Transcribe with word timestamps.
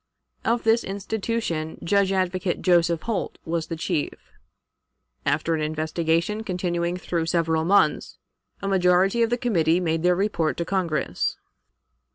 Of 0.43 0.63
this 0.63 0.83
institution 0.83 1.77
Judge 1.83 2.11
Advocate 2.11 2.63
Joseph 2.63 3.03
Holt 3.03 3.37
was 3.45 3.67
the 3.67 3.75
chief. 3.75 4.15
After 5.27 5.53
an 5.53 5.61
investigation 5.61 6.43
continuing 6.43 6.97
through 6.97 7.27
several 7.27 7.65
months, 7.65 8.17
a 8.63 8.67
majority 8.67 9.21
of 9.21 9.29
the 9.29 9.37
committee 9.37 9.79
made 9.79 10.01
their 10.01 10.15
report 10.15 10.57
to 10.57 10.65
Congress. 10.65 11.37